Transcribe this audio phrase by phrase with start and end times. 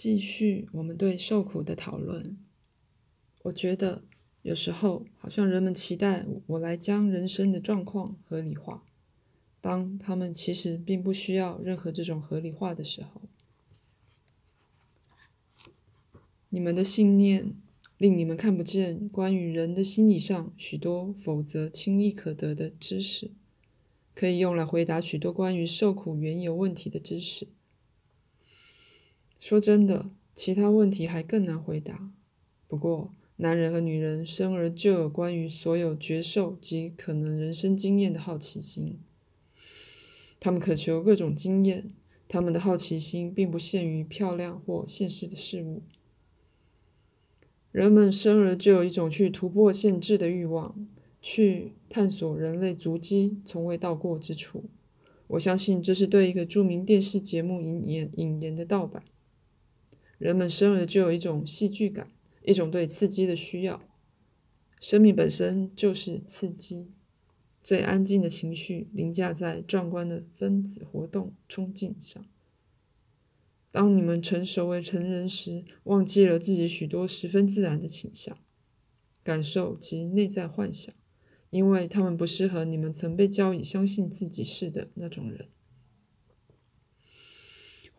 [0.00, 2.38] 继续我们对受苦的讨论。
[3.42, 4.02] 我觉得
[4.40, 8.82] 有时候好像人们期待我来将人生的状况合理化，
[9.60, 13.20] 当他们其实并不需要任何这种合理化的时候。
[16.48, 17.52] 你们的信念
[17.98, 23.32] 令你们看不见关于人的心理上许多否则轻易可得的知识，
[24.14, 27.48] 可以用来回答许多关于受苦缘由问题的知识。
[29.40, 32.12] 说真的，其他问题还更难回答。
[32.68, 38.98] 不过，男人和女人生而就有关于所有觉受及可能人生经验的好奇心。
[40.38, 41.90] 他们渴求各种经验，
[42.28, 45.80] 他们的好奇心并不限于漂亮或现实的事物。
[47.72, 50.86] 人们生而就有一种去突破限制的欲望，
[51.22, 54.64] 去探索人类足迹从未到过之处。
[55.28, 59.02] 我相信这是对一个著名电视节目引言引言的盗版。
[60.20, 62.10] 人们生而就有一种戏剧感，
[62.44, 63.82] 一种对刺激的需要。
[64.78, 66.92] 生命本身就是刺激。
[67.62, 72.22] 最安静的情绪凌驾在壮观的分子活动冲劲上。
[73.70, 78.36] 当你们成熟为成人时，忘记了自己许多十分自然的倾向、
[79.22, 80.94] 感受及内在幻想，
[81.48, 85.48] 因为他们不适合你们曾被教以相信自己是的那种人。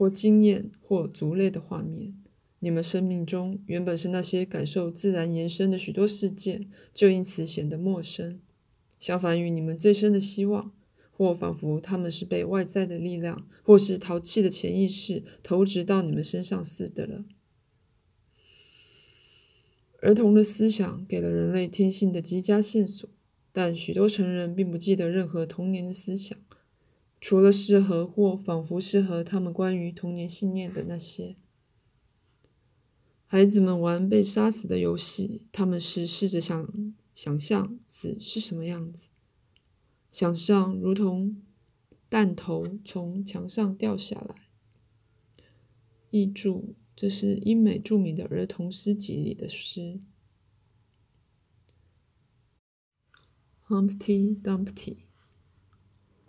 [0.00, 2.14] 或经验，或族类的画面，
[2.60, 8.40] 你们生命中原本是那些感受自然延伸的许多事件，就因此显得陌生。
[8.98, 10.72] 相反于你们最深的希望，
[11.10, 17.26] 或仿佛他们是被外在的力量，或是淘气的潜意识投掷到你们身上似的了。
[20.00, 23.06] 儿童的思想给了人类天性的极佳线索，
[23.52, 26.38] 但许多成人并不记得任何童年的思想。
[27.20, 31.36] 除了适合或仿佛适合他们关于童年信念的那些，
[33.26, 39.10] 孩子们玩被杀死的游戏，他们是试着想想象死是什么样子，
[40.10, 41.42] 想象如同
[42.08, 44.48] 弹头从墙上掉下来。
[46.08, 50.00] 译注：这是英美著名的儿童诗集里的诗。
[53.68, 55.09] Humpty Dumpty。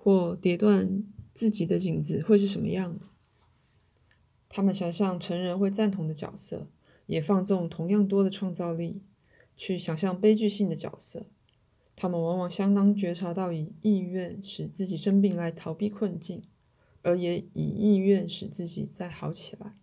[0.03, 3.13] 或跌断自己的颈子会是什么样子？
[4.49, 6.67] 他们想象成人会赞同的角色，
[7.05, 9.03] 也放纵同样多的创造力
[9.55, 11.27] 去想象悲剧性的角色。
[11.95, 16.41] 他们往往相当觉察到以意愿使自己生病来逃避困境，
[17.03, 19.77] 而也以意愿使自己再好起来。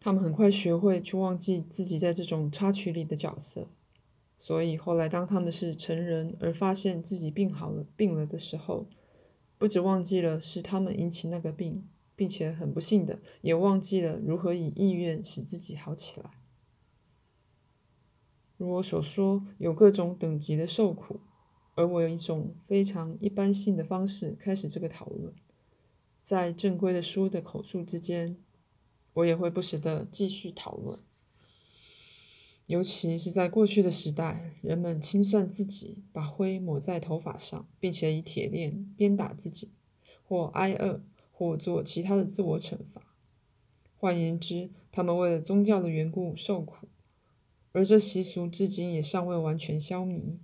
[0.00, 3.68] 他们很快学会去忘记自己在这种插曲里的角色。
[4.44, 8.88] 所以后来，当他们是成人而发现自己病好了、病了的时候，
[9.56, 16.40] 不止忘记了是他们引起那个病，并且很不幸的也忘记了如何以意愿使自己好起来。
[18.56, 21.20] 如我所说，有各种等级的受苦，
[21.76, 25.32] 而我有一种非常一般性的方式开始这个讨论。
[26.20, 28.36] 在正规的书的口述之间，
[29.12, 30.98] 我也会不时的继续讨论。
[32.66, 39.72] 尤其是在过去的时代，人们清算自己，把灰抹在头发上，并且以铁链鞭打自己，
[40.22, 41.02] 或挨饿，
[41.32, 43.16] 或做其他的自我惩罚。
[43.96, 46.88] 换言之，他们为了宗教的缘故受苦，
[47.72, 50.38] 而这习俗至今也尚未完全消弭。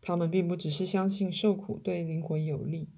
[0.00, 2.88] 他们并不只是相信受苦对灵魂有利。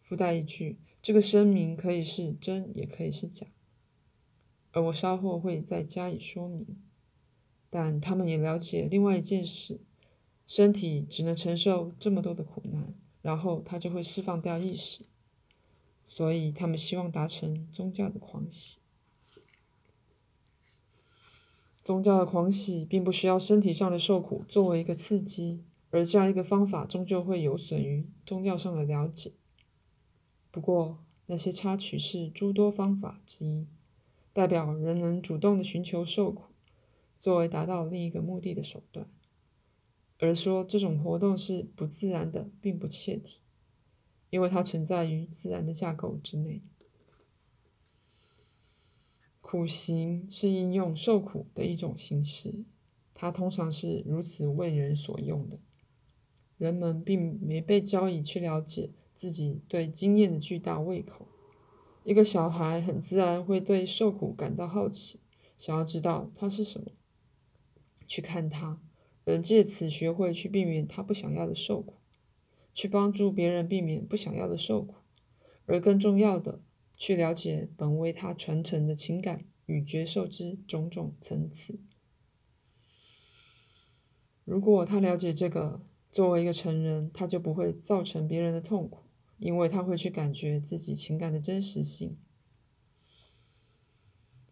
[0.00, 3.46] 附带一句，这个声明可以是真，也可以是假，
[4.72, 6.66] 而我稍后会再加以说明。
[7.70, 9.80] 但他们也了解另外一件事：
[10.46, 15.02] 身体只能承受这么多的苦难，然后它就会释放掉意识。
[16.04, 18.78] 所以他们希望达成宗教的狂喜。
[21.84, 29.32] 宗教的狂喜并不需要身体上的受苦作为一个刺激，而这样一个方法终究会有损于宗教上的了解。
[30.50, 33.66] 不过，那些插曲是诸多方法之一，
[34.32, 36.47] 代表人能主动的寻求受苦。
[37.18, 39.06] 作为达到另一个目的的手段，
[40.18, 43.40] 而说这种活动是不自然的，并不切题，
[44.30, 46.62] 因为它存在于自然的架构之内。
[49.40, 52.66] 苦行是应用受苦的一种形式，
[53.14, 55.58] 它通常是如此为人所用的。
[56.58, 61.26] 人们并没被教以去了解自己对经验的巨大胃口。
[62.04, 65.20] 一个小孩很自然会对受苦感到好奇，
[65.56, 66.92] 想要知道它是什么。
[68.08, 68.82] 去看他，
[69.24, 71.94] 而借此学会去避免他不想要的受苦，
[72.72, 74.94] 去帮助别人避免不想要的受苦，
[75.66, 76.62] 而更重要的，
[76.96, 81.78] 去了解本为他传承的情感与觉受之种种层次。
[84.44, 89.02] 如果他了解这个，作为一个成人，他就不会造成别人的痛苦，
[89.36, 92.16] 因为他会去感觉自己情感的真实性。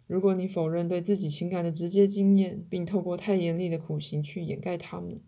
[0.06, 5.20] 如果你否认对自己情感的直接经验，并透过太严厉的苦行去掩盖它们，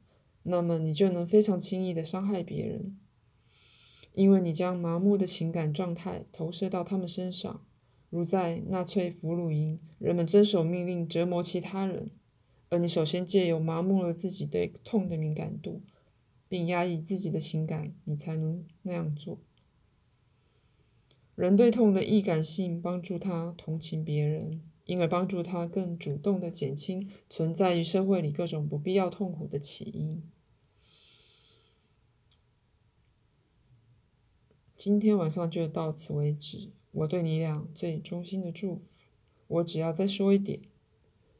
[0.44, 2.96] 那么你就能非常轻易地伤害别人，
[4.14, 7.64] 因为你将麻木的情感状态投射到他们身上，
[8.08, 12.10] 如在纳粹俘虏营，人们遵守命令折磨其他人。
[12.70, 15.80] 而你首先借由麻木了自己对痛的敏感度，
[16.48, 19.38] 并压抑自己的情感，你才能那样做。
[21.34, 30.22] 人对痛的易感性帮助他同情别人，因而帮助他更主动地减轻存在于社会里各种不必要痛苦的起因。
[34.74, 36.70] 今天晚上就到此为止。
[36.90, 39.04] 我对你俩最衷心的祝福。
[39.46, 40.60] 我只要再说一点。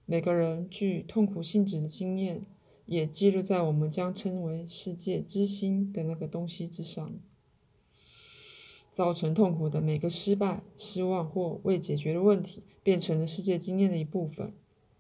[0.05, 2.45] 每个人具痛苦性质的经验，
[2.85, 7.19] 也记录在我们将称为世界之心的那个东西之上。
[8.91, 14.55] 造成痛苦的每个失败、失望或未解决的问题，变成了世界经验的一部分。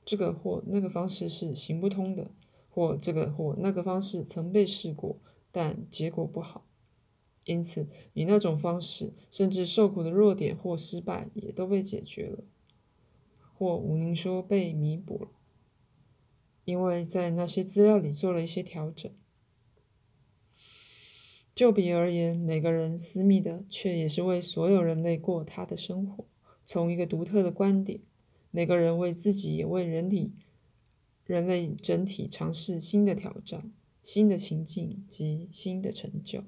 [0.05, 2.31] 这个或那个方式是行不通的，
[2.71, 5.19] 或这个或那个方式曾被试过，
[5.51, 6.65] 但结果不好。
[7.45, 12.45] 因此，以那种方式，甚至受苦的弱点或失败，也都被解决了。
[13.55, 15.29] 或无宁说被弥补了，
[16.65, 19.11] 因为在那些资料里做了一些调整。
[21.59, 26.25] 就比而言，每个人私密的，却也是为所有人类过他的生活，
[26.65, 27.99] 从一个独特的观点。
[28.53, 30.35] 每个人为自己，也为人体、
[31.25, 33.73] 人类整体尝试新的挑战、
[34.05, 36.45] 新的情境及新的成就。